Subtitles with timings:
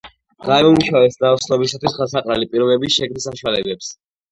[0.45, 3.95] გამოიმუშავებს ნაოსნობისათვის ხელსაყრელი პირობების შექმნის საშუალებებს.